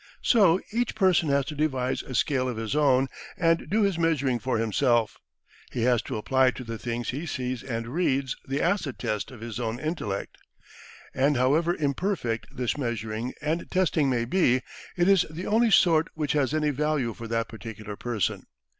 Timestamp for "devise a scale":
1.55-2.49